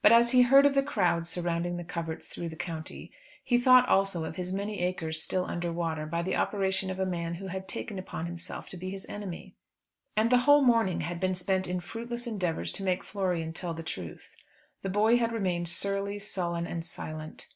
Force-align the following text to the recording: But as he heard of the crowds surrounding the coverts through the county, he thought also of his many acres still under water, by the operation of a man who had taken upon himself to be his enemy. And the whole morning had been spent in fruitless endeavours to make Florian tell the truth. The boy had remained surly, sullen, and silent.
But 0.00 0.12
as 0.12 0.30
he 0.30 0.40
heard 0.40 0.64
of 0.64 0.74
the 0.74 0.82
crowds 0.82 1.28
surrounding 1.28 1.76
the 1.76 1.84
coverts 1.84 2.26
through 2.26 2.48
the 2.48 2.56
county, 2.56 3.12
he 3.44 3.58
thought 3.58 3.86
also 3.86 4.24
of 4.24 4.36
his 4.36 4.50
many 4.50 4.80
acres 4.80 5.22
still 5.22 5.44
under 5.44 5.70
water, 5.70 6.06
by 6.06 6.22
the 6.22 6.36
operation 6.36 6.88
of 6.90 6.98
a 6.98 7.04
man 7.04 7.34
who 7.34 7.48
had 7.48 7.68
taken 7.68 7.98
upon 7.98 8.24
himself 8.24 8.70
to 8.70 8.78
be 8.78 8.88
his 8.88 9.04
enemy. 9.10 9.56
And 10.16 10.30
the 10.32 10.38
whole 10.48 10.62
morning 10.62 11.02
had 11.02 11.20
been 11.20 11.34
spent 11.34 11.66
in 11.66 11.80
fruitless 11.80 12.26
endeavours 12.26 12.72
to 12.72 12.82
make 12.82 13.04
Florian 13.04 13.52
tell 13.52 13.74
the 13.74 13.82
truth. 13.82 14.34
The 14.80 14.88
boy 14.88 15.18
had 15.18 15.32
remained 15.32 15.68
surly, 15.68 16.18
sullen, 16.18 16.66
and 16.66 16.82
silent. 16.82 17.46